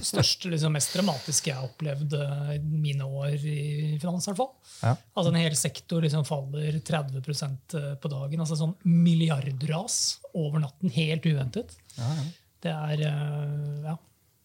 [0.00, 4.24] største, liksom, mest dramatiske jeg har opplevd eh, i mine år i finans.
[4.26, 4.52] i hvert fall.
[4.80, 4.94] Ja.
[5.16, 8.40] Altså En hel sektor liksom faller 30% på dagen.
[8.40, 9.98] altså Sånn milliardras
[10.34, 11.76] over natten, helt uventet.
[11.98, 12.24] Ja, ja.
[12.64, 13.98] Det er eh, Ja.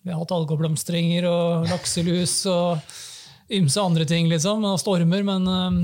[0.04, 2.80] Vi har hatt algeblomstringer og lakselus og
[3.52, 5.80] ymse andre ting, liksom, og stormer, men um,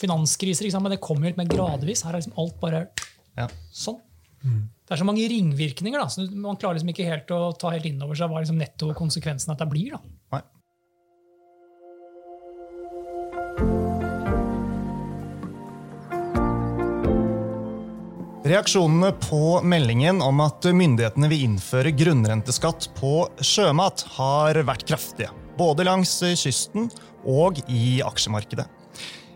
[0.00, 0.84] finanskriser ikke sant?
[0.84, 2.02] Men det kommer litt mer gradvis.
[2.04, 2.82] Her er liksom alt bare
[3.38, 3.46] Ja.
[3.72, 4.00] sånn.
[4.88, 7.84] Det er så mange ringvirkninger, da, så man klarer liksom ikke helt å ta helt
[7.84, 9.92] inn over seg hva liksom netto konsekvensen av dette blir.
[9.92, 10.00] da.
[10.32, 10.40] Nei.
[18.48, 25.28] Reaksjonene på meldingen om at myndighetene vil innføre grunnrenteskatt på sjømat, har vært kraftige.
[25.60, 26.88] Både langs kysten
[27.28, 28.64] og i aksjemarkedet.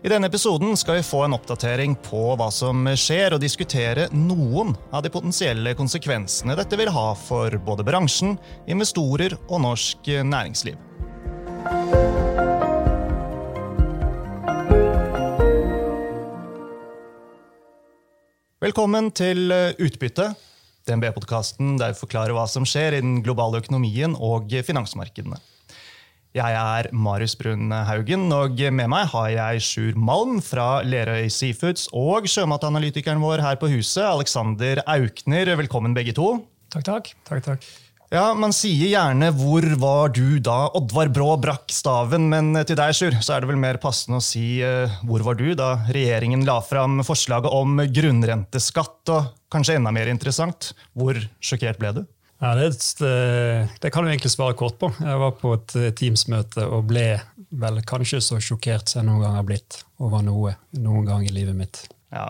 [0.03, 4.73] I denne episoden skal vi få en oppdatering på hva som skjer, og diskutere noen
[4.91, 8.33] av de potensielle konsekvensene dette vil ha for både bransjen,
[8.67, 10.75] investorer og norsk næringsliv.
[18.67, 20.33] Velkommen til Utbytte,
[20.83, 25.39] DNB-podkasten der vi forklarer hva som skjer i den globale økonomien og finansmarkedene.
[26.33, 31.91] Jeg er Marius Brun Haugen, og med meg har jeg Sjur Malm fra Lerøy Seafoods
[31.93, 35.51] og sjømatanalytikeren vår her på huset, Alexander Aukner.
[35.59, 36.39] Velkommen, begge to.
[36.73, 37.11] Takk, takk.
[37.29, 37.67] Takk, takk.
[38.09, 42.97] Ja, Man sier gjerne 'hvor var du da Oddvar Brå brakk staven', men til deg,
[42.97, 46.45] Sjur, så er det vel mer passende å si eh, 'hvor var du da regjeringen
[46.45, 52.05] la fram forslaget om grunnrenteskatt', og kanskje enda mer interessant, hvor sjokkert ble du?
[52.41, 54.89] Ja, det, det, det kan du egentlig svare kort på.
[54.99, 57.07] Jeg var på et eh, Teams-møte og ble
[57.53, 61.33] vel kanskje så sjokkert som jeg noen gang har blitt over noe noen gang i
[61.33, 61.83] livet mitt.
[62.13, 62.27] Ja,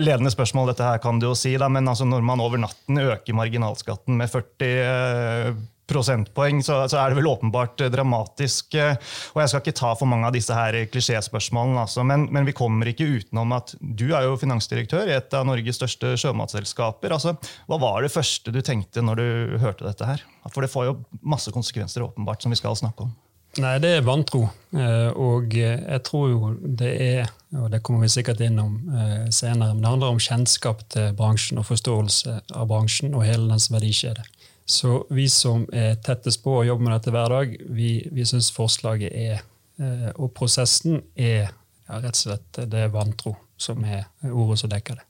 [0.00, 2.98] Ledende spørsmål, dette her kan du jo si, da, men altså når man over natten
[2.98, 5.60] øker marginalskatten med 40 eh,
[5.90, 8.74] prosentpoeng, så, så er det vel åpenbart eh, dramatisk.
[8.78, 8.96] eh,
[9.34, 12.54] Og jeg skal ikke ta for mange av disse her klisjéspørsmålene, altså, men, men vi
[12.56, 17.12] kommer ikke utenom at du er jo finansdirektør i et av Norges største sjømatselskaper.
[17.16, 17.34] Altså,
[17.68, 20.22] hva var det første du tenkte når du hørte dette her?
[20.50, 23.12] For det får jo masse konsekvenser, åpenbart, som vi skal snakke om.
[23.58, 24.44] Nei, det er vantro.
[24.70, 29.32] Eh, Og eh, jeg tror jo det er, og det kommer vi sikkert innom om
[29.34, 33.66] senere, men det handler om kjennskap til bransjen og forståelse av bransjen og hele dens
[33.74, 34.22] verdikjede.
[34.70, 38.52] Så vi som er tettest på og jobber med dette hver dag, vi, vi syns
[38.54, 39.44] forslaget er,
[39.82, 44.70] eh, og prosessen er ja, rett og slett det er vantro som er ordet som
[44.72, 45.06] dekker det.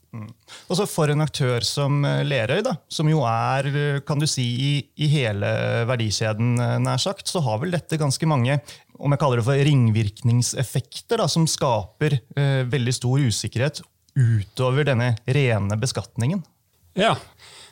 [0.67, 4.27] Og så For en aktør som eh, Lerøy, da, som jo er eh, kan du
[4.27, 5.51] si, i, i hele
[5.87, 8.57] verdikjeden, nær sagt, så har vel dette ganske mange
[9.01, 13.85] om jeg kaller det for ringvirkningseffekter, da, som skaper eh, veldig stor usikkerhet
[14.17, 16.41] utover denne rene beskatningen.
[16.99, 17.15] Ja,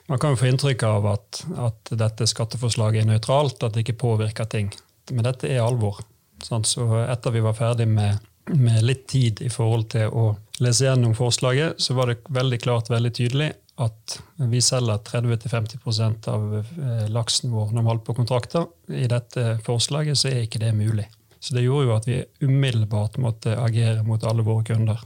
[0.10, 4.00] man kan jo få inntrykk av at, at dette skatteforslaget er nøytralt, at det ikke
[4.02, 4.72] påvirker ting.
[5.14, 6.02] Men dette er alvor.
[6.42, 8.18] Sånn, Så etter vi var ferdig med,
[8.50, 10.32] med litt tid i forhold til å
[10.64, 14.18] lese gjennom forslaget, så var det veldig klart, veldig tydelig, at
[14.50, 18.66] vi selger 30-50 av eh, laksen vår normalt på kontrakter.
[18.92, 21.06] I dette forslaget så er ikke det mulig.
[21.40, 25.00] Så det gjorde jo at vi umiddelbart måtte agere mot alle våre kunder.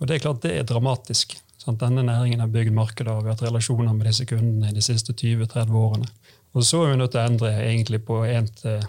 [0.00, 1.38] Og det er klart det er dramatisk.
[1.64, 1.80] Sant?
[1.80, 6.08] Denne næringen har bygd markedet og hatt relasjoner med disse kundene de siste 20-30 årene.
[6.54, 8.84] Og så er vi nødt til å endre egentlig på en, til,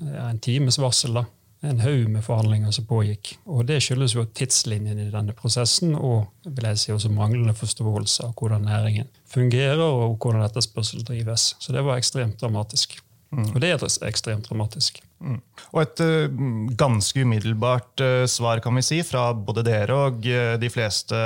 [0.00, 1.20] en times varsel.
[1.20, 1.24] da.
[1.64, 3.38] En haug med forhandlinger som pågikk.
[3.48, 8.26] Og det skyldes jo tidslinjen i denne prosessen og vil jeg si også manglende forståelse
[8.26, 11.54] av hvordan næringen fungerer og hvordan etterspørsel drives.
[11.58, 12.98] Så det var ekstremt dramatisk.
[13.34, 15.00] Og det er ekstremt dramatisk.
[15.24, 15.38] Mm.
[15.72, 16.42] Og et eh,
[16.76, 21.16] ganske umiddelbart eh, svar kan vi si, fra både dere og eh, de fleste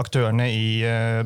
[0.00, 0.66] aktørene i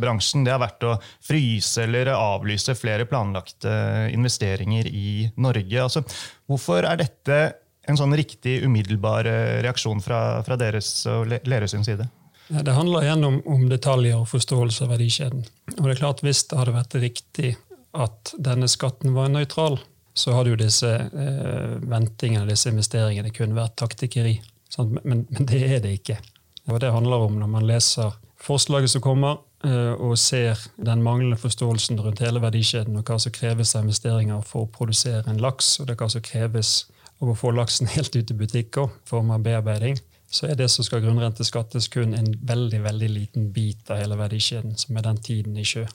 [0.01, 3.73] bransjen, det har vært å fryse eller avlyse flere planlagte
[4.13, 5.81] investeringer i Norge.
[5.81, 6.05] Altså,
[6.51, 7.41] hvorfor er dette
[7.89, 9.27] en sånn riktig umiddelbar
[9.65, 12.07] reaksjon fra, fra deres og Lerøy sin side?
[12.51, 15.45] Det handler igjen om, om detaljer og forståelse av verdikjeden.
[15.79, 17.55] Og det er klart Hvis det hadde vært riktig
[17.95, 19.79] at denne skatten var nøytral,
[20.15, 24.39] så hadde jo disse eh, ventingene disse investeringene kun vært taktikkeri.
[24.79, 24.99] Men,
[25.29, 26.19] men, det er det ikke.
[26.71, 31.39] Og det handler om når man leser forslaget som kommer, eh, og ser den manglende
[31.41, 35.79] forståelsen rundt hele verdikjeden og hva som kreves av investeringer for å produsere en laks,
[35.81, 36.75] og det hva som kreves
[37.21, 39.99] av å få laksen helt ut i butikker i form av bearbeiding,
[40.31, 44.77] så er det som skal grunnrenteskattes, kun en veldig veldig liten bit av hele verdikjeden,
[44.79, 45.89] som er den tiden i sjø.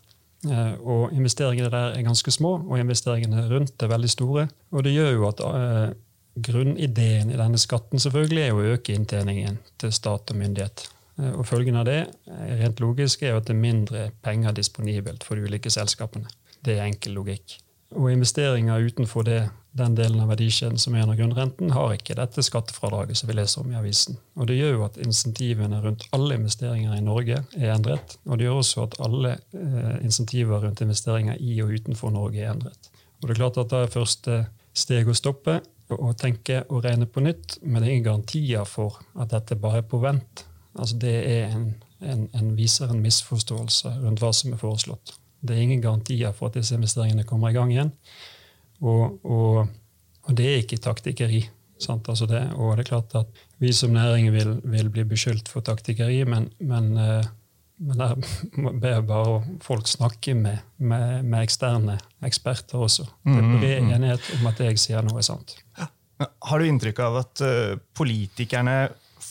[0.45, 4.47] Eh, og Investeringene der er ganske små, og investeringene rundt er veldig store.
[4.71, 5.95] Og Det gjør jo at eh,
[6.35, 10.87] grunnideen i denne skatten selvfølgelig er å øke inntjeningen til stat og myndighet.
[11.19, 12.01] Eh, og Følgen av det
[12.61, 16.29] rent logisk er jo at det er mindre penger disponibelt for de ulike selskapene.
[16.65, 17.59] Det er enkel logikk.
[17.95, 19.39] Og investeringer utenfor det,
[19.75, 23.61] den delen av verdikjeden som er under grunnrenten, har ikke dette skattefradraget som vi leser
[23.61, 24.17] om i avisen.
[24.35, 28.17] Og Det gjør jo at insentivene rundt alle investeringer i Norge er endret.
[28.25, 32.51] Og det gjør også at alle eh, insentiver rundt investeringer i og utenfor Norge er
[32.51, 32.91] endret.
[33.21, 34.45] Og det er klart at Da er første
[34.75, 38.99] steg å stoppe og tenke og regne på nytt, men det er ingen garantier for
[39.15, 40.45] at dette bare er på vent.
[40.75, 41.69] Altså Det er en,
[42.01, 45.15] en, en viser en misforståelse rundt hva som er foreslått.
[45.45, 47.91] Det er ingen garantier for at disse investeringene kommer i gang igjen.
[48.81, 49.67] Og, og,
[50.25, 51.45] og det er ikke taktikkeri.
[51.89, 55.65] Altså det, og det er klart at vi som næring vil, vil bli beskyldt for
[55.65, 57.27] taktikkeri, men, men, eh,
[57.77, 58.15] men der
[58.79, 63.03] ber jeg bare folk snakke med, med, med, eksterne eksperter også.
[63.25, 63.95] Det er bred mm, mm, mm.
[63.97, 65.57] enighet om at det jeg sier nå, er sant.
[66.23, 68.77] Har du inntrykk av at uh, politikerne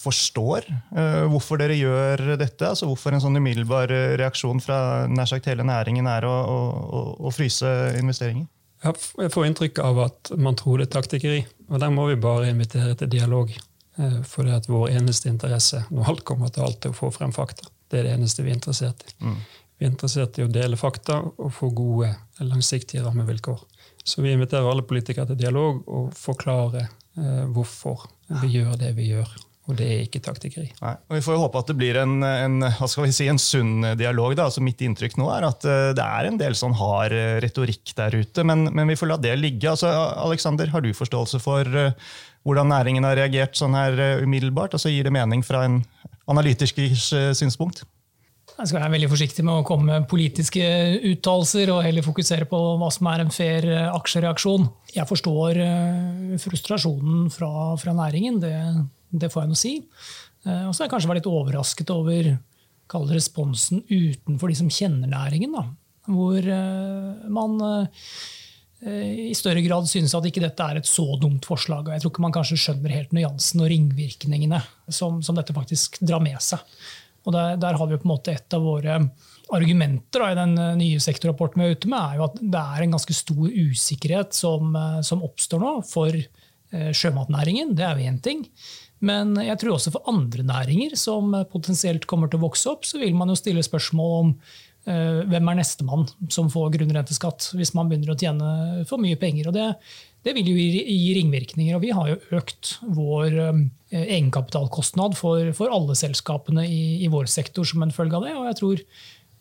[0.04, 2.68] forstår uh, hvorfor dere gjør dette?
[2.68, 4.78] Altså Hvorfor en sånn umiddelbar eh, reaksjon fra
[5.10, 8.46] nær sagt hele næringen er å, å, å fryse investeringer?
[8.84, 11.44] Jeg får inntrykk av at man tror det er taktikkeri.
[11.72, 13.52] Og der må vi bare invitere til dialog.
[13.94, 17.12] Uh, for det at vår eneste interesse når alt kommer til alt, er å få
[17.14, 17.68] frem fakta.
[17.88, 19.14] Det er det eneste vi er interessert i.
[19.22, 19.38] Mm.
[19.78, 22.10] Vi er interessert i å dele fakta og få gode,
[22.42, 23.62] langsiktige rammevilkår.
[24.04, 28.08] Så vi inviterer alle politikere til dialog og forklarer uh, hvorfor
[28.42, 29.30] vi gjør det vi gjør.
[29.64, 30.66] Og det er ikke taktikkeri.
[30.76, 33.86] Vi får jo håpe at det blir en, en, hva skal vi si, en sunn
[33.96, 34.34] dialog.
[34.36, 34.50] Da.
[34.50, 37.94] Altså mitt inntrykk nå er at uh, det er en del sånn hard uh, retorikk
[37.96, 39.70] der ute, men, men, vi får la det ligge.
[39.70, 39.88] Altså,
[40.20, 42.12] Alexander, har du forståelse for uh,
[42.44, 44.76] hvordan næringen har reagert sånn her umiddelbart?
[44.76, 45.80] Altså Gir det mening fra en
[46.28, 47.08] analytikers
[47.38, 47.86] synspunkt?
[48.54, 50.66] Jeg skal være veldig forsiktig med å komme med politiske
[51.08, 54.68] uttalelser og heller fokusere på hva som er en fair aksjereaksjon.
[54.92, 55.58] Jeg forstår
[56.44, 57.50] frustrasjonen fra,
[57.80, 58.36] fra næringen.
[58.44, 58.52] Det,
[59.20, 59.74] det får jeg nå si.
[60.44, 62.34] Eh, og så har jeg kanskje vært litt overrasket over
[63.14, 65.54] responsen utenfor de som kjenner næringen.
[65.56, 65.64] Da.
[66.10, 71.46] Hvor eh, man eh, i større grad synes at ikke dette er et så dumt
[71.48, 71.88] forslag.
[71.88, 74.60] og Jeg tror ikke man kanskje skjønner helt nyansen og ringvirkningene
[74.92, 76.60] som, som dette faktisk drar med seg.
[77.24, 78.98] Og der, der, har vi på en måte et av våre
[79.54, 82.84] argumenter da, i den nye sektorrapporten vi er ute med, er jo at det er
[82.84, 86.18] en ganske stor usikkerhet som, som oppstår nå for
[86.96, 87.74] sjømatnæringen.
[87.78, 88.44] Det er jo én ting.
[89.04, 93.00] Men jeg tror også for andre næringer som potensielt kommer til å vokse opp, så
[93.02, 94.32] vil man jo stille spørsmål om
[94.88, 99.50] uh, hvem er nestemann som får grunnrenteskatt hvis man begynner å tjene for mye penger.
[99.50, 99.66] og det,
[100.24, 101.76] det vil jo gi, ringvirkninger.
[101.76, 103.60] og Vi har jo økt vår uh,
[103.92, 108.34] egenkapitalkostnad for, for, alle selskapene i, i, vår sektor som en følge av det.
[108.38, 108.86] Og jeg tror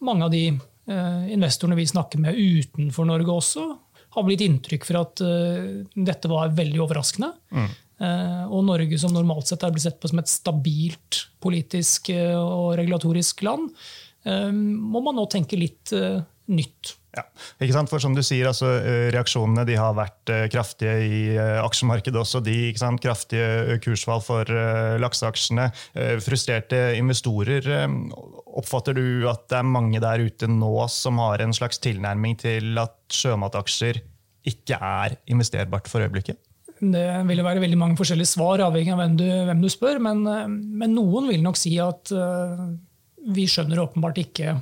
[0.04, 3.70] mange av de uh, investorene vi snakker med utenfor Norge også,
[4.14, 5.22] har blitt inntrykk for at
[5.94, 7.32] dette var veldig overraskende.
[7.54, 7.72] Mm.
[8.04, 12.36] Eh, og Norge, som normalt sett er blitt sett på som et stabilt politisk eh,
[12.36, 13.70] og regulatorisk land,
[14.26, 15.94] eh, må man nå tenke litt
[16.44, 16.98] nytt.
[17.14, 17.22] Ja,
[17.62, 17.92] ikke sant?
[17.92, 18.72] For som du sier, altså,
[19.14, 22.42] Reaksjonene de har vært kraftige i aksjemarkedet også.
[22.44, 23.04] de, ikke sant?
[23.04, 24.50] Kraftige kursfall for
[24.98, 25.68] lakseaksjene.
[26.26, 27.70] frustrerte investorer.
[28.54, 32.78] Oppfatter du at det er mange der ute nå som har en slags tilnærming til
[32.82, 34.04] at sjømataksjer
[34.50, 36.38] ikke er investerbart for øyeblikket?
[36.84, 40.00] Det vil jo være veldig mange forskjellige svar, avhengig av hvem du, hvem du spør.
[40.04, 42.66] Men, eh, men, noen vil nok si at uh,
[43.34, 44.58] vi skjønner åpenbart ikke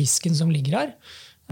[0.00, 0.94] risken som ligger her.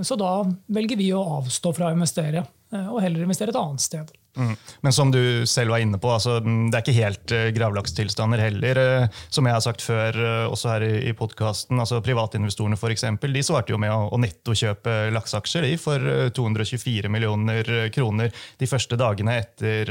[0.03, 0.43] Så da
[0.75, 2.43] velger vi å avstå fra å investere,
[2.75, 4.11] uh, og heller investere et annet sted.
[4.39, 4.55] Mm.
[4.81, 8.79] Men som du selv var inne på, altså, det er ikke helt uh, gravlakstilstander heller.
[8.79, 11.79] Uh, som jeg har sagt før, uh, også her i, i podkasten.
[11.83, 17.91] Altså, privatinvestorene for eksempel, de svarte jo med å, å nettokjøpe lakseaksjer for 224 millioner
[17.95, 19.91] kroner de første dagene etter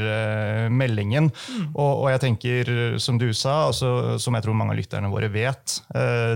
[0.72, 1.28] meldingen.
[1.28, 1.68] Mm.
[1.74, 2.70] Og, og, jeg tenker,
[3.02, 5.78] som du sa, altså, som jeg tror mange av lytterne våre vet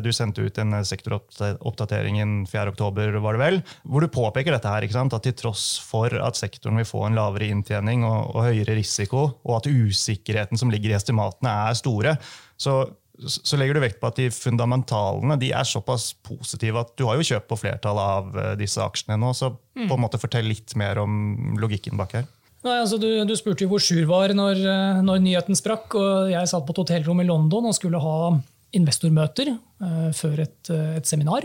[0.05, 5.23] Du sendte ut en sektoroppdatering 4.10, var det vel, hvor du påpeker dette her, at
[5.27, 9.61] til tross for at sektoren vil få en lavere inntjening og, og, høyere risiko, og
[9.61, 12.17] at usikkerheten som ligger i estimatene, er store,
[12.61, 12.83] så,
[13.19, 17.19] så legger du vekt på at de fundamentalene de er såpass positive at du har
[17.19, 19.33] jo kjøpt på flertallet av eh, disse aksjene nå.
[19.37, 19.87] så mm.
[19.87, 22.31] på en måte Fortell litt mer om logikken bak her.
[22.63, 25.97] Nei, altså du, du, spurte jo hvor Sjur var når, eh, når, nyheten sprakk.
[25.99, 28.19] og Jeg satt på et hotellrom i London og skulle ha
[28.73, 31.45] investormøter uh, før et, et seminar.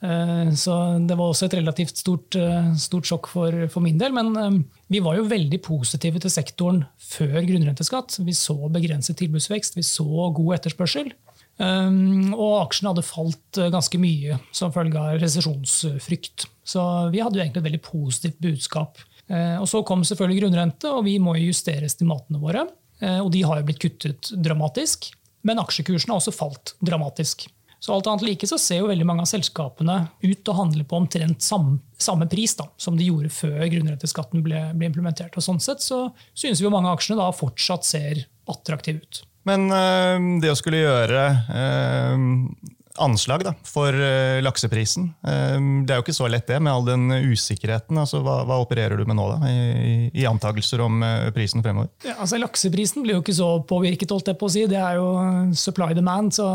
[0.00, 4.14] Uh, så det var også et relativt stort, uh, stort sjokk for, for, min del.
[4.16, 4.62] Men
[4.92, 8.18] vi var jo veldig positive til sektoren før grunnrenteskatt.
[8.26, 11.12] Vi så begrenset tilbudsvekst, vi så god etterspørsel.
[11.64, 16.48] Og aksjene hadde falt ganske mye som følge av resesjonsfrykt.
[16.66, 19.00] Så vi hadde jo egentlig et veldig positivt budskap.
[19.32, 22.66] Og så kom selvfølgelig grunnrente, og vi må justere estimatene våre.
[23.22, 25.10] Og de har jo blitt kuttet dramatisk.
[25.44, 27.46] Men aksjekursene har også falt dramatisk.
[27.84, 30.96] Så alt annet like så ser jo veldig mange av selskapene ut og handler på
[30.96, 35.36] omtrent samme, samme pris da, som de gjorde før grunnrenteskatten ble, ble, implementert.
[35.36, 39.20] Og Sånn sett så synes vi jo mange av aksjene da fortsatt ser attraktive ut.
[39.44, 42.24] Men øh, det å skulle gjøre øh,
[43.02, 45.08] anslag da, for uh, lakseprisen.
[45.26, 47.98] Uh, det er jo ikke så lett, det, med all den usikkerheten.
[47.98, 51.90] Altså, hva, hva, opererer du med nå, da, i, i antakelser om uh, prisen fremover?
[52.06, 54.66] Ja, altså, lakseprisen blir jo ikke så påvirket, holdt jeg på å si.
[54.70, 55.08] Det er jo
[55.58, 56.48] supply demand, så,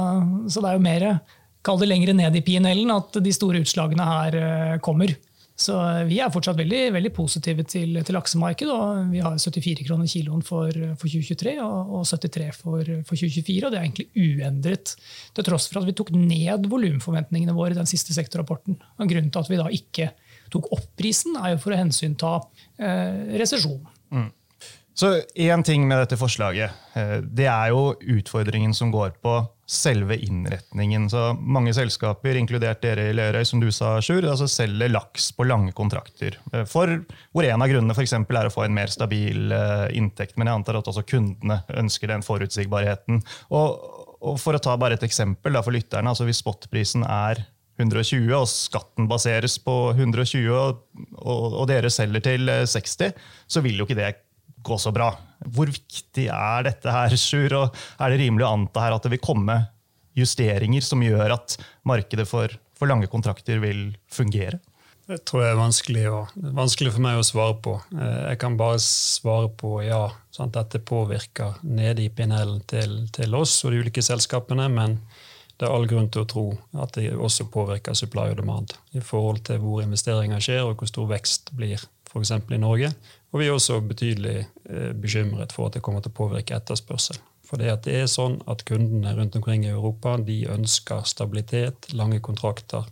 [0.47, 1.11] så det er jo mer
[1.59, 4.35] Kall det lengre ned i PNL-en at de store utslagene her
[4.79, 5.11] kommer.
[5.59, 5.75] Så
[6.07, 8.71] vi er fortsatt veldig, veldig positive til, til laksemarkedet.
[8.71, 13.57] og Vi har 74 kroner kiloen for, for 2023 og, og 73 for, for, 2024.
[13.67, 14.93] og Det er egentlig uendret,
[15.35, 18.79] til tross for at vi tok ned volumforventningene våre i den siste sektorrapporten.
[18.79, 20.11] Og Grunnen til at vi da ikke
[20.53, 22.37] tok opp prisen, er jo for å hensynta
[22.79, 23.83] eh, resesjon.
[24.15, 24.29] Mm.
[24.99, 30.17] Så én ting med dette forslaget, eh, det er jo utfordringen som går på selve
[30.17, 31.09] innretningen.
[31.09, 35.45] Så mange selskaper, inkludert dere i Lerøy, som du sa, Sjur, altså selger laks på
[35.45, 36.39] lange kontrakter.
[36.53, 36.95] Eh, for,
[37.35, 40.37] hvor en av grunnene for er å få en mer stabil uh, inntekt.
[40.37, 43.21] Men jeg antar at også kundene ønsker den forutsigbarheten.
[43.53, 43.77] Og,
[44.19, 46.09] og For å ta bare et eksempel da, for lytterne.
[46.09, 47.43] altså Hvis spotprisen er
[47.79, 50.81] 120, og skatten baseres på 120, og,
[51.21, 54.09] og, og dere selger til 60, eh, så vil jo ikke det
[54.69, 55.11] gå så bra.
[55.45, 57.57] Hvor viktig er dette her, Sjur?
[57.59, 59.61] Og er det rimelig å anta her at det vil komme
[60.17, 64.59] justeringer som gjør at markedet for, for lange kontrakter vil fungere?
[65.09, 66.17] Det tror jeg er vanskelig, å,
[66.53, 67.71] vanskelig, for meg å svare på.
[67.97, 70.03] Eh, jeg kan bare svare på ja.
[70.35, 70.53] Sant?
[70.53, 74.99] Dette påvirker nede i pinellen til, til, oss og de ulike selskapene, men
[75.57, 76.43] det er all grunn til å tro
[76.77, 80.91] at det også påvirker supply og demand i forhold til hvor investeringer skjer og hvor
[80.91, 82.31] stor vekst blir f.eks.
[82.37, 82.93] i Norge.
[83.29, 87.19] Og vi er også betydelig eh, bekymret for at det kommer til å påvirke etterspørsel.
[87.49, 92.85] For det, er sånn at kundene rundt omkring i Europa de ønsker stabilitet, lange kontrakter,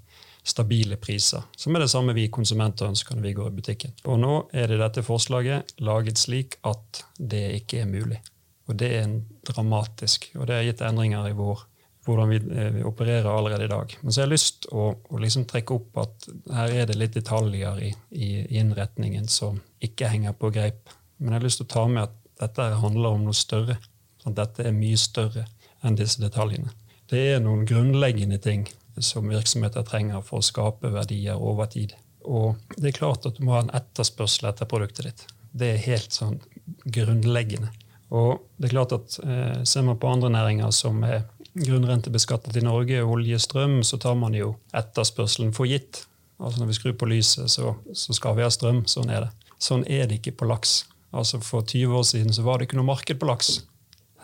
[0.47, 1.45] stabile priser.
[1.57, 3.93] Som er det samme vi konsumenter ønsker når vi går i butikken.
[4.09, 8.21] Og nå er det dette forslaget laget slik at det ikke er mulig.
[8.67, 9.17] Og det er
[9.47, 10.31] dramatisk.
[10.39, 11.65] Og det har gitt endringer i vår
[12.07, 13.97] hvordan vi, eh, vi, opererer allerede i dag.
[14.01, 17.17] Men så har jeg lyst å, å liksom trekke opp at her er det litt
[17.17, 20.89] detaljer i, i, innretningen som ikke henger på greip.
[21.17, 23.77] Men jeg har lyst til å ta med at dette handler om noe større.
[24.23, 25.47] Sånn dette er mye større
[25.85, 26.73] enn disse detaljene.
[27.07, 28.67] Det er noen grunnleggende ting
[28.99, 31.93] som virksomheter trenger for å skape verdier over tid.
[32.27, 35.27] Og det er klart at du må ha en etterspørsel etter produktet ditt.
[35.57, 36.39] Det er helt sånn
[36.83, 37.69] grunnleggende.
[38.15, 41.25] Og det er klart at eh, Ser man på andre næringer som er
[41.59, 46.03] grunnrentebeskattet i Norge, olje, strøm, så tar man jo etterspørselen for gitt.
[46.37, 48.83] Altså Når vi skrur på lyset, så, så, skal vi ha strøm.
[48.89, 49.53] Sånn er det.
[49.57, 50.83] Sånn er det ikke på laks.
[51.15, 53.63] Altså For 20 år siden så var det ikke noe marked på laks.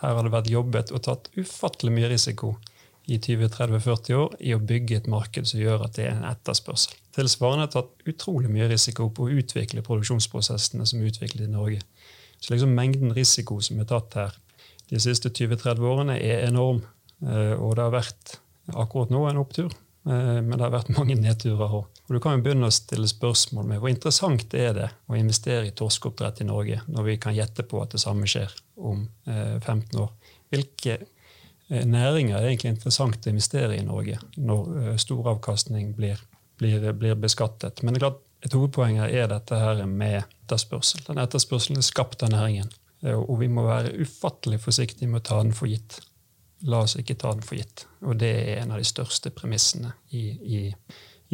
[0.02, 2.54] Her har det vært jobbet og tatt ufattelig mye risiko
[3.04, 6.94] i 20-30-40 år i å bygge et marked som gjør at det er en etterspørsel.
[7.14, 11.82] Tilsvarende tatt utrolig mye risiko på å utvikle produksjonsprosessene som er utviklet i Norge.
[12.40, 14.38] Så liksom mengden risiko som er tatt her
[14.90, 16.82] de siste 20-30 årene, er enorm.
[17.22, 18.36] Eh, og det har vært
[18.74, 19.72] akkurat nå en opptur,
[20.08, 21.86] eh, men det har vært mange nedturer òg.
[22.04, 25.68] Og Du kan jo begynne å stille spørsmål med hvor interessant er det å investere
[25.68, 30.00] i torskeoppdrett i Norge, når vi kan gjette på at det samme skjer om 15
[30.02, 30.12] år.
[30.52, 36.20] Hvilke eh, næringer er egentlig interessant å investere i Norge når storavkastning blir,
[36.60, 37.82] blir, blir beskattet?
[37.82, 41.06] Men det er klart, et hovedpoeng her er dette her med etterspørsel.
[41.06, 42.68] Den etterspørselen er skapt av næringen.
[43.04, 46.02] Og vi må være ufattelig forsiktige med å ta den for gitt
[46.64, 47.86] la oss ikke ta den for gitt.
[48.04, 50.62] Og det er en av de største premissene i, i,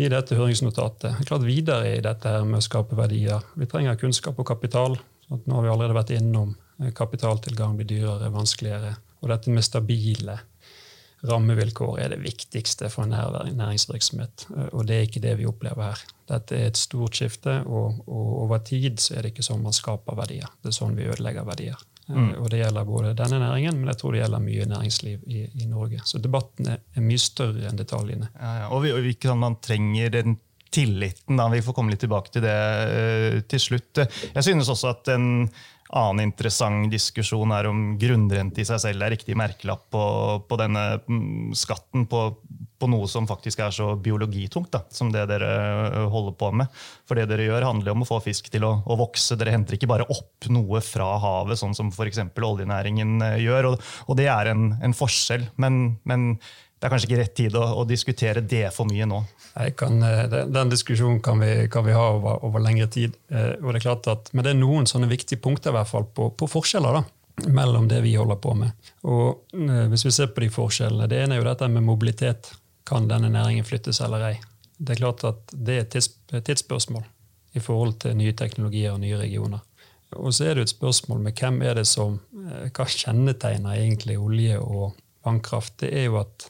[0.01, 1.23] i dette høringsnotatet.
[1.29, 3.45] Klart Videre i dette her med å skape verdier.
[3.59, 4.99] Vi trenger kunnskap og kapital.
[5.29, 8.97] Sånn nå har vi allerede vært innom eh, kapitaltilgang blir dyrere, vanskeligere.
[9.21, 10.39] Og dette med stabile
[11.29, 14.47] rammevilkår er det viktigste for en næringsvirksomhet.
[14.57, 16.05] Eh, og det er ikke det vi opplever her.
[16.31, 19.77] Dette er et stort skifte, og, og over tid så er det ikke sånn man
[19.77, 20.51] skaper verdier.
[20.63, 21.79] Det er sånn vi ødelegger verdier.
[22.11, 22.31] Mm.
[22.43, 25.67] Og det gjelder både denne næringen, men jeg tror det gjelder mye næringsliv i, i
[25.71, 26.03] Norge.
[26.09, 28.31] Så debatten er, er, mye større enn detaljene.
[28.35, 28.71] Ja, ja.
[28.71, 30.39] Og, vi, og vi, sånn man trenger den
[30.71, 31.39] tilliten.
[31.39, 31.49] Da.
[31.51, 34.03] Vi får komme litt tilbake til det uh, til slutt.
[34.07, 35.29] Jeg synes også at en
[35.91, 40.05] annen interessant diskusjon er om grunnrente i seg selv er riktig merkelapp på,
[40.47, 42.29] på denne mm, skatten på,
[42.81, 45.51] på, noe som faktisk er så biologitungt da, som det dere
[45.91, 46.81] øh, holder på med.
[47.09, 49.39] For det dere gjør, handler om å få fisk til å, å vokse.
[49.41, 52.25] Dere henter ikke bare opp noe fra havet, sånn som f.eks.
[52.35, 53.73] oljenæringen øh, gjør.
[53.73, 55.51] Og, og, det er en, en forskjell.
[55.61, 56.33] Men, men
[56.81, 59.21] det er kanskje ikke rett tid å, å diskutere det for mye nå.
[59.77, 63.19] Kan, eh, den, diskusjonen kan vi, kan vi ha over, over, lengre tid.
[63.29, 66.07] Eh, og det er klart at, men det er noen sånne viktige punkter hvert fall
[66.09, 67.03] på, på forskjeller da,
[67.53, 68.89] mellom det vi holder på med.
[69.05, 72.55] Og eh, Hvis vi ser på de forskjellene, Det ene er jo dette med mobilitet.
[72.91, 74.37] Kan denne næringen flyttes eller ei.
[74.79, 77.05] Det er klart at det er et tidsspørsmål
[77.55, 79.63] i forhold til nye teknologier og nye regioner.
[80.19, 84.19] Og så er det et spørsmål med hvem er det som eh, Hva kjennetegner egentlig
[84.19, 85.77] olje og vannkraft?
[85.83, 86.49] Det er jo at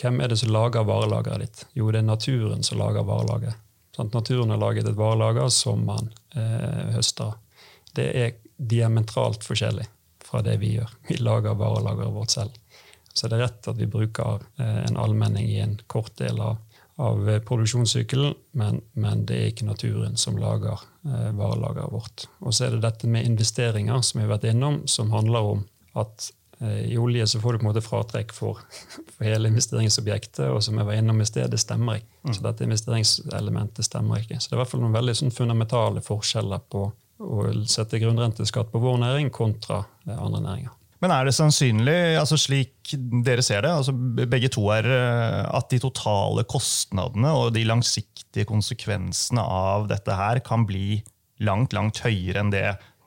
[0.00, 1.62] hvem er det som lager varelageret ditt?
[1.78, 3.62] Jo, det er naturen som lager varelageret.
[3.96, 7.38] Sånn, naturen har laget et varelager som man eh, høster.
[7.96, 9.86] Det er diametralt forskjellig
[10.26, 10.90] fra det vi gjør.
[11.08, 12.58] Vi lager varelageret vårt selv.
[13.16, 16.58] Så det er rett at vi bruker eh, en allmenning i en kort del av
[16.96, 22.26] av eh, produksjonssykkelen, men, men, det er ikke naturen som lager eh, varelageret vårt.
[22.40, 25.64] Og så er det dette med investeringer, som vi har vært innom, som handler om
[26.00, 26.30] at
[26.60, 28.62] eh, i olje så får du på en måte fratrekk for,
[29.12, 32.12] for hele investeringsobjektet, og som jeg var innom i sted, det stemmer ikke.
[32.22, 32.32] Mm.
[32.32, 34.40] Så dette investeringselementet stemmer ikke.
[34.40, 38.72] Så det er i hvert fall noen veldig sånn, fundamentale forskjeller på å sette grunnrenteskatt
[38.72, 40.72] på vår næring kontra eh, andre næringer.
[41.06, 42.90] Men er det sannsynlig, altså slik
[43.22, 48.42] dere ser det, altså begge to er, eh, at de totale kostnadene og de langsiktige
[48.48, 50.98] konsekvensene av dette her kan bli
[51.46, 52.64] langt, langt høyere enn det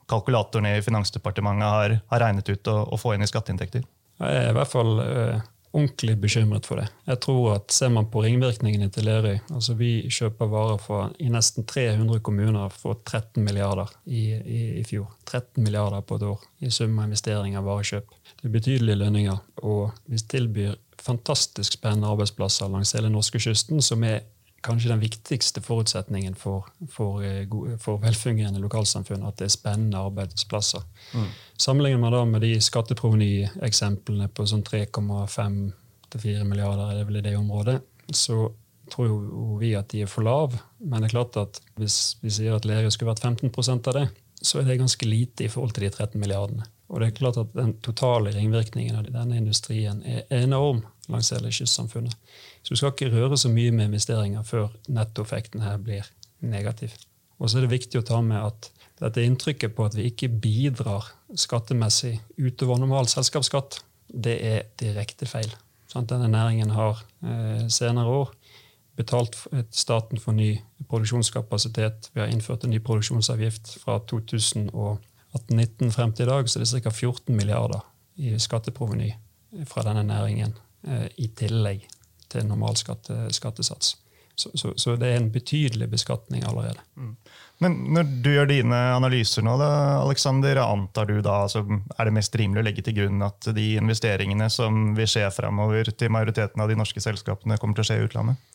[0.07, 3.83] kalkulatorene i Finansdepartementet har, har regnet ut å, få inn i skatteinntekter?
[4.23, 6.87] Jeg er i hvert fall uh, ordentlig bekymret for det.
[7.05, 11.29] Jeg tror at Ser man på ringvirkningene til Lerøy altså Vi kjøper varer fra i
[11.29, 15.11] nesten 300 kommuner for 13 milliarder i, i, i, fjor.
[15.25, 18.17] 13 milliarder på et år i sum av investeringer og varekjøp.
[18.39, 19.37] Det er betydelige lønninger.
[19.63, 24.23] Og vi tilbyr fantastisk spennende arbeidsplasser langs hele norskekysten, som er
[24.65, 27.45] kanskje den viktigste forutsetningen for, for, eh,
[27.81, 29.25] for velfungerende lokalsamfunn.
[29.27, 30.85] At det er spennende arbeidsplasser.
[31.13, 31.27] Mm.
[31.57, 37.37] Sammenligner man da med de skatteprovenyeksemplene på sånn 3,5-4 milliarder, er det vel i det
[37.39, 37.79] området,
[38.15, 38.47] så
[38.89, 40.59] tror jo vi at de er for lave.
[40.81, 43.51] Men det er klart at hvis vi sier at Lerøy skulle vært 15
[43.87, 44.07] av det,
[44.41, 46.65] så er det ganske lite i forhold til de 13 milliardene.
[46.89, 51.51] Og det er klart at Den totale ringvirkningen av denne industrien er enorm langs hele
[51.53, 52.15] kystsamfunnet.
[52.63, 56.09] Så du skal ikke røre så mye med investeringer før nettoeffekten her blir
[56.41, 56.93] negativ.
[57.39, 60.31] Og så er det viktig å ta med at dette inntrykket på at vi ikke
[60.43, 63.79] bidrar skattemessig utover normal selskapsskatt,
[64.09, 65.51] det er direkte feil.
[65.93, 68.33] Denne næringen har eh, senere år
[68.99, 69.37] betalt
[69.71, 70.57] staten for ny
[70.89, 72.11] produksjonskapasitet.
[72.13, 74.01] Vi har innført en ny produksjonsavgift fra
[75.35, 76.91] 2018-19 frem til i dag, så det er ca.
[76.91, 77.85] 14 milliarder
[78.19, 79.13] i skatteproveny
[79.69, 80.53] fra denne næringen
[80.87, 81.85] eh, i tillegg
[82.29, 83.97] til normal skatte, skattesats.
[84.39, 86.79] Så, så, så, det er en betydelig beskatning allerede.
[86.95, 87.15] Mm.
[87.59, 91.65] Men når du gjør dine analyser nå, da, Alexander, antar du da, altså,
[91.97, 95.91] er det mest rimelig å legge til grunn at de investeringene som vil skje fremover
[95.91, 98.47] til majoriteten av de norske selskapene, kommer til å skje i utlandet?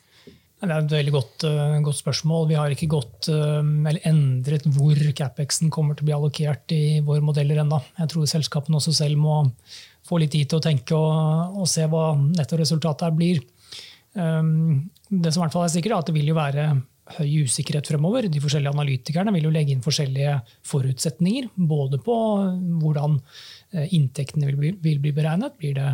[0.65, 2.49] Det er et veldig godt, uh, godt spørsmål.
[2.51, 7.25] Vi har ikke gått, eller endret hvor CapEx-en kommer til å bli allokert i våre
[7.25, 7.81] modeller ennå.
[7.99, 9.43] Jeg tror selskapene også selv må
[10.05, 13.45] få litt tid til å tenke og, og se hva nettoresultatet blir.
[14.15, 16.67] Um, det som i hvert fall er sikkert, er at det vil jo være
[17.19, 18.29] høy usikkerhet fremover.
[18.33, 21.51] De forskjellige analytikerne vil jo legge inn forskjellige forutsetninger.
[21.55, 22.17] Både på
[22.81, 23.19] hvordan
[23.75, 25.59] eh, inntektene vil bli, vil bli beregnet.
[25.61, 25.91] Blir det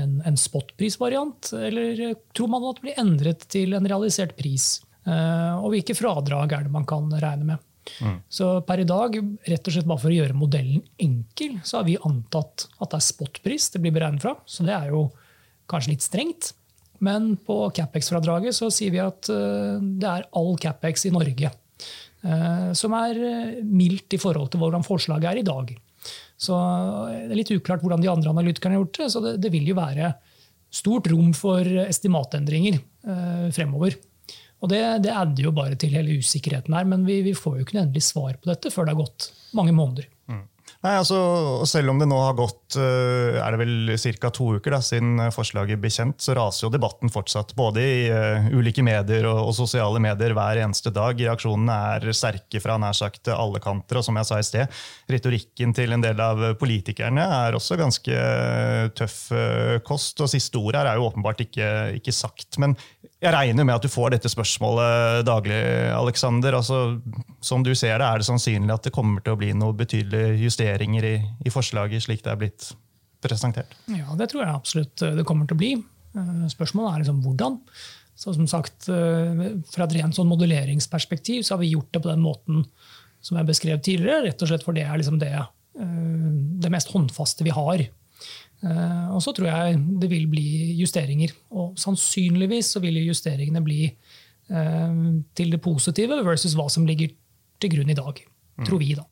[0.00, 4.76] en, en spotprisvariant, eller tror man at det blir endret til en realisert pris?
[5.08, 7.64] Uh, og hvilke fradrag er det man kan regne med?
[8.04, 8.18] Mm.
[8.28, 9.16] Så per i dag,
[9.48, 13.00] rett og slett bare for å gjøre modellen enkel, så har vi antatt at det
[13.00, 14.34] er spotpris det blir beregnet fra.
[14.44, 15.06] Så det er jo
[15.70, 16.52] kanskje litt strengt.
[17.04, 21.52] Men på Capex-fradraget så sier vi at eh, det er all Capex i Norge.
[22.26, 25.70] Eh, som er eh, mildt i forhold til hvordan forslaget er i dag.
[26.38, 26.56] Så
[27.08, 29.08] Det er litt uklart hvordan de andre analytikerne har gjort det.
[29.14, 30.12] Så det, det vil jo være
[30.70, 32.78] stort rom for estimatendringer
[33.56, 33.96] fremover.
[34.58, 37.66] Og det, det adder jo bare til hele usikkerheten her, men vi, vi får jo
[37.66, 40.08] ikke noe endelig svar på dette før det har gått mange måneder.
[40.78, 41.18] Nei, altså,
[41.66, 44.30] Selv om det nå har gått eh, er det vel ca.
[44.30, 47.56] to uker da, siden forslaget ble kjent, så raser jo debatten fortsatt.
[47.58, 51.18] Både i uh, ulike medier og, og, sosiale medier hver eneste dag.
[51.18, 53.98] Reaksjonene er sterke fra nær sagt alle kanter.
[53.98, 54.78] Og som jeg sa i sted,
[55.10, 58.22] retorikken til en del av politikerne er også ganske
[58.98, 59.18] tøff
[59.88, 60.22] kost.
[60.22, 62.60] Og siste ord her er jo åpenbart ikke, ikke sagt.
[62.62, 62.78] Men
[63.18, 65.58] jeg regner med at du får dette spørsmålet daglig,
[65.90, 66.54] Alexander.
[66.60, 67.00] Altså,
[67.42, 70.36] som du ser det, Er det sannsynlig at det kommer til å bli noen betydelige
[70.44, 72.70] justeringer i, i, forslaget slik det er blitt
[73.24, 73.74] presentert?
[73.90, 75.72] Ja, det tror jeg absolutt det kommer til å bli.
[76.14, 77.58] Eh, spørsmålet er liksom hvordan.
[78.18, 82.12] Så som sagt, eh, Fra et rent sånn moduleringsperspektiv så har vi gjort det på
[82.12, 82.64] den måten
[83.20, 86.28] som jeg beskrev tidligere, rett og slett for det er liksom det, eh,
[86.62, 88.47] det mest håndfaste vi har Eh,
[89.14, 90.46] og så tror jeg det vil bli
[90.80, 91.34] justeringer.
[91.54, 94.96] Og sannsynligvis så vil justeringene bli eh,
[95.38, 97.14] til det positive versus hva som ligger
[97.62, 98.24] til grunn i dag.
[98.66, 99.06] Tror vi, da.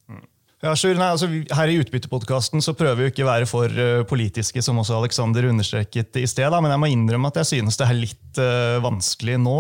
[0.67, 0.97] Ja, sure.
[0.99, 4.97] nei, altså, her i Utbyttepodkasten prøver vi ikke å være for uh, politiske, som også
[4.99, 6.49] Alexander understreket i sted.
[6.51, 9.55] Da, men jeg må innrømme at jeg synes det er litt uh, vanskelig nå.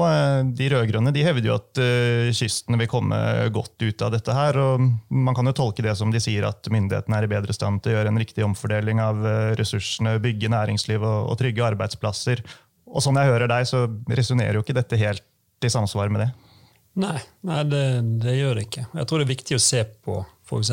[0.59, 3.21] De rød-grønne hevder jo at uh, kysten vil komme
[3.55, 4.35] godt ut av dette.
[4.35, 7.55] her, og Man kan jo tolke det som de sier at myndighetene er i bedre
[7.55, 9.23] stand til å gjøre en riktig omfordeling av
[9.61, 12.43] ressursene, bygge næringsliv og, og trygge arbeidsplasser.
[12.91, 15.25] Og sånn jeg hører deg, så resonnerer jo ikke dette helt
[15.65, 16.33] i samsvar med det.
[16.97, 17.85] Nei, nei det,
[18.23, 18.87] det, gjør det ikke.
[18.97, 20.71] Jeg tror det er viktig å se på f.eks.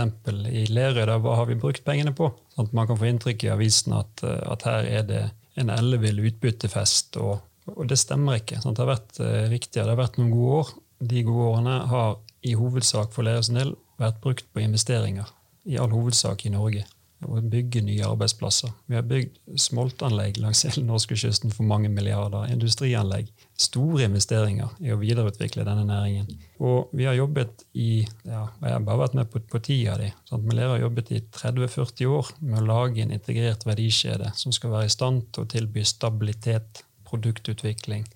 [0.54, 2.30] i Lerøy, hva har vi brukt pengene på?
[2.54, 5.24] Sånn at man kan få inntrykk i avisen at, at her er det
[5.60, 7.18] en ellevill utbyttefest.
[7.20, 7.42] Og,
[7.74, 8.62] og, det stemmer ikke.
[8.64, 8.78] Sant?
[8.78, 10.74] Det har vært uh, riktig, det har vært noen gode år.
[11.14, 15.28] De gode årene har i hovedsak for Lerøys del vært brukt på investeringer.
[15.68, 16.86] I all hovedsak i Norge
[17.28, 18.72] å bygge nye arbeidsplasser.
[18.90, 22.48] Vi har bygd smoltanlegg langs hele norskekysten for mange milliarder.
[22.54, 23.30] Industrianlegg.
[23.60, 26.30] Store investeringer i å videreutvikle denne næringen.
[26.64, 30.00] Og vi har jobbet i ja, Jeg har bare vært med på, på ti av
[30.02, 30.12] de.
[30.30, 30.48] Sant?
[30.54, 34.96] Har jobbet i 30-40 år med å lage en integrert verdikjede som skal være i
[34.96, 38.08] stand til å tilby stabilitet, produktutvikling,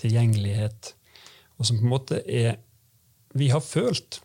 [0.00, 0.92] tilgjengelighet,
[1.56, 2.58] og som på en måte er
[3.36, 4.20] Vi har følt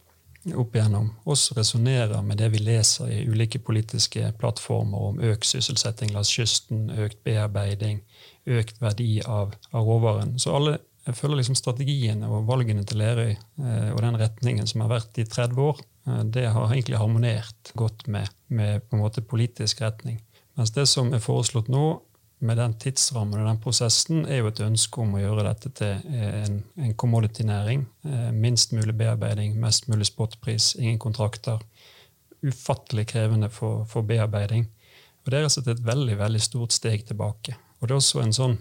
[0.58, 6.14] opp igjennom oss resonnerer med det vi leser i ulike politiske plattformer om økt sysselsetting
[6.16, 8.02] langs kysten, økt bearbeiding,
[8.50, 10.38] økt verdi av, av råvaren.
[10.42, 14.86] Så alle, jeg føler liksom strategiene og valgene til Lerøy eh, og den retningen som
[14.86, 19.06] har vært i 30 år, eh, det har egentlig harmonert godt med, med på en
[19.06, 20.22] måte politisk retning.
[20.58, 21.86] Mens det som er foreslått nå,
[22.42, 26.18] med den tidsrammen og den prosessen er jo et ønske om å gjøre dette til
[26.18, 27.86] en, en commodity-næring.
[28.10, 31.62] Eh, minst mulig bearbeiding, mest mulig spotpris, ingen kontrakter.
[32.42, 34.66] Ufattelig krevende for, for bearbeiding.
[35.22, 37.54] Og Det er rett et veldig veldig stort steg tilbake.
[37.80, 38.58] Og Det er også en sånn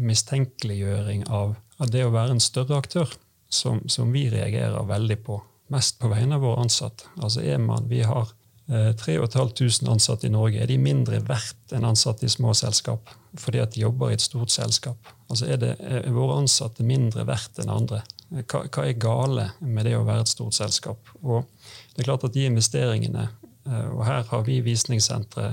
[0.00, 3.14] mistenkeliggjøring av, av det å være en større aktør
[3.50, 5.38] som, som vi reagerer veldig på.
[5.70, 7.06] Mest på vegne av våre ansatte.
[7.22, 8.34] Altså er man, Vi har
[8.70, 13.60] 3500 eh, ansatte i Norge, er de mindre verdt enn ansatte i små selskap fordi
[13.62, 15.10] at de jobber i et stort selskap?
[15.30, 18.02] Altså Er, det, er våre ansatte mindre verdt enn andre?
[18.30, 21.12] Hva, hva, er gale med det å være et stort selskap?
[21.22, 21.46] Og
[21.94, 23.28] det er klart at de investeringene,
[23.66, 25.52] eh, og her har vi visningssentre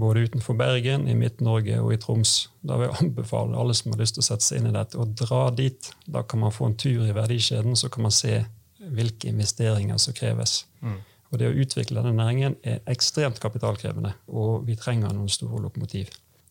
[0.00, 2.48] både utenfor Bergen, i Midt-Norge og i Troms.
[2.62, 4.98] Da vil jeg anbefale alle som har lyst til å sette seg inn i dette,
[4.98, 5.90] å dra dit.
[6.06, 8.38] Da kan man få en tur i verdikjeden, så kan man se
[8.80, 10.64] hvilke investeringer som kreves.
[10.80, 11.00] Mm.
[11.30, 16.10] Og Det å utvikle denne næringen er ekstremt kapitalkrevende, og vi trenger noen store lokomotiv.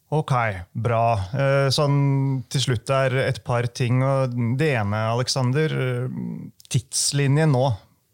[0.10, 0.32] Ok,
[0.74, 1.04] bra.
[1.38, 1.98] Eh, sånn
[2.50, 4.00] til slutt er et par ting.
[4.58, 5.76] Det ene, Aleksander.
[5.76, 6.16] Eh,
[6.72, 7.68] tidslinjen nå,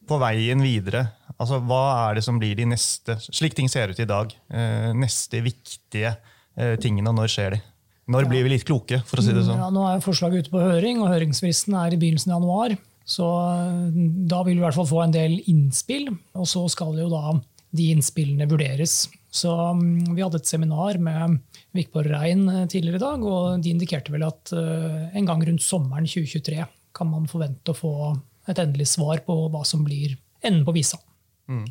[0.09, 1.05] på veien videre.
[1.39, 4.91] Altså, Hva er det som blir de neste slik ting ser ut i dag, eh,
[4.95, 6.17] neste viktige
[6.79, 7.57] tingene, og når skjer de?
[8.07, 9.59] Når blir vi litt kloke, for å si det sånn?
[9.59, 12.77] Ja, nå er forslaget ute på høring, og høringsfristen er i begynnelsen av januar.
[13.05, 16.97] Så eh, da vil vi i hvert fall få en del innspill, og så skal
[16.99, 17.37] jo da
[17.75, 19.05] de innspillene vurderes.
[19.35, 21.39] Så mm, Vi hadde et seminar med
[21.75, 25.65] Vikborg Rein eh, tidligere i dag, og de indikerte vel at eh, en gang rundt
[25.65, 26.65] sommeren 2023
[26.95, 27.95] kan man forvente å få
[28.49, 30.15] et endelig svar på hva som blir
[30.45, 30.99] enden på visa.
[31.51, 31.65] Mm.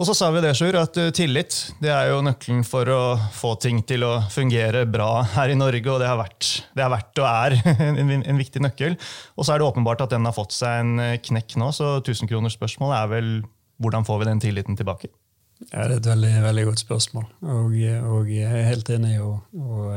[0.00, 3.00] Og så sa vi det, Sjur, at eh, tillit det er jo nøkkelen for å
[3.36, 6.92] få ting til å fungere bra her i Norge, og det har vært, det har
[6.94, 7.56] vært og er
[7.90, 8.96] en, en, viktig nøkkel.
[9.36, 11.98] Og så er det åpenbart at den har fått seg en eh, knekk nå, så
[12.06, 13.28] tusenkronersspørsmålet er vel
[13.84, 15.10] hvordan får vi den tilliten tilbake?
[15.66, 19.18] Ja, Det er et veldig, veldig godt spørsmål, og, og, jeg er helt enig.
[19.20, 19.90] Og, og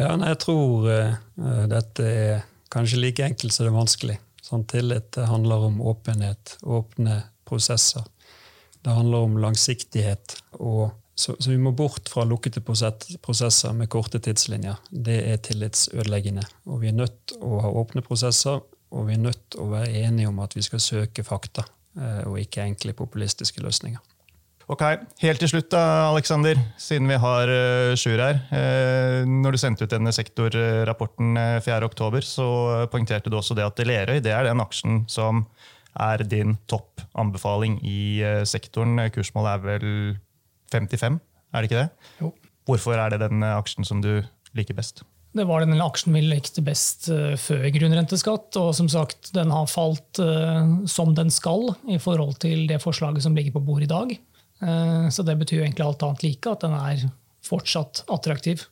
[0.00, 4.18] ja, jeg tror uh, dette er kanskje like enkelt som det er vanskelig.
[4.40, 8.08] Sånn, tillit handler om åpenhet, åpne prosesser.
[8.82, 10.42] Det handler om langsiktighet.
[10.58, 14.78] og så, så, vi må bort fra lukkede prosesser med korte tidslinjer.
[14.90, 16.44] Det er tillitsødeleggende.
[16.66, 19.68] Og vi er nødt til å ha åpne prosesser, og vi er nødt til å
[19.74, 21.66] være enige om at vi skal søke fakta,
[22.00, 24.00] eh, og ikke enkle populistiske løsninger.
[24.72, 24.82] Ok,
[25.20, 27.50] Helt til slutt, da, Alexander, siden vi har
[27.98, 28.38] Sjur her.
[28.48, 32.46] Uh, når du sendte ut denne sektorrapporten 4.10, så
[32.88, 35.44] poengterte du også det at Lerøy det er den aksjen som
[36.00, 38.96] er din toppanbefaling i eh, sektoren?
[39.12, 39.88] Kursmålet er vel
[40.72, 41.18] 55,
[41.52, 42.10] er det ikke det?
[42.22, 42.32] Jo.
[42.68, 44.22] Hvorfor er det den eh, aksjen som du
[44.56, 45.04] liker best?
[45.32, 48.52] Det var den aksjen vi likte best uh, før grunnrenteskatt.
[48.60, 50.20] Og som sagt, den har falt
[50.92, 54.12] som den skal i forhold til det forslaget som ligger på bordet i dag.
[55.08, 57.06] Så det betyr jo egentlig alt annet like, at den er
[57.42, 58.66] fortsatt attraktiv.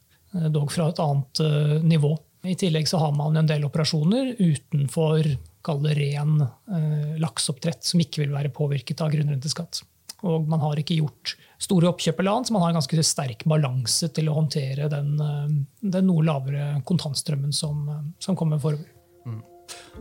[0.52, 1.40] dog fra et annet
[1.82, 2.12] nivå.
[2.44, 5.32] I tillegg så har man en del operasjoner utenfor
[5.66, 9.82] kall det ren eh, lakseoppdrett som ikke vil være påvirket av grunnrenteskatt.
[10.28, 13.44] Og man har ikke gjort store oppkjøp eller annet, så man har en ganske sterk
[13.48, 15.54] balanse til å håndtere den, eh,
[15.96, 18.88] den noe lavere kontantstrømmen som, eh, som kommer forover.
[19.26, 19.42] Mm.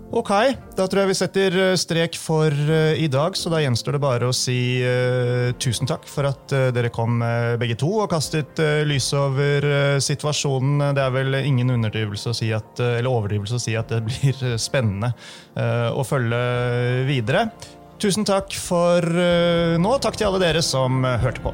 [0.09, 0.31] Ok,
[0.73, 4.01] da tror jeg vi setter eh, strek for uh, i dag, så da gjenstår det
[4.01, 7.21] bare å si uh, tusen takk for at dere kom
[7.61, 8.57] begge to og kastet
[8.89, 9.67] lys over
[10.01, 10.95] situasjonen.
[10.97, 14.57] Det er vel ingen underdrivelse å si at, eller overdrivelse å si at det blir
[14.61, 15.13] spennende
[15.93, 16.43] å følge
[17.09, 17.45] videre.
[18.01, 19.97] Tusen takk for nå.
[20.01, 21.53] Takk til alle dere som hørte på.